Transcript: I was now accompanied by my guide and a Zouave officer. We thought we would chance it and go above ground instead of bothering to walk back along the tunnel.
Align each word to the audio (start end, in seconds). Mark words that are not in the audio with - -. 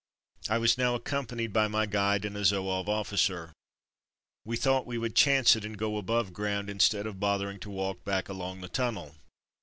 I 0.49 0.57
was 0.57 0.79
now 0.79 0.95
accompanied 0.95 1.53
by 1.53 1.67
my 1.67 1.85
guide 1.85 2.25
and 2.25 2.35
a 2.35 2.43
Zouave 2.43 2.89
officer. 2.89 3.53
We 4.45 4.57
thought 4.57 4.87
we 4.87 4.97
would 4.97 5.15
chance 5.15 5.55
it 5.55 5.63
and 5.63 5.77
go 5.77 5.97
above 5.97 6.33
ground 6.33 6.71
instead 6.71 7.05
of 7.05 7.19
bothering 7.19 7.59
to 7.59 7.69
walk 7.69 8.03
back 8.03 8.27
along 8.27 8.61
the 8.61 8.67
tunnel. 8.67 9.13